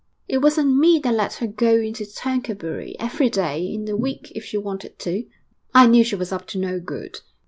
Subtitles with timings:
[0.27, 4.43] It wasn't me that let her go into Tercanbury every day in the week if
[4.43, 5.27] she wanted to.
[5.75, 7.19] I knew she was up to no good.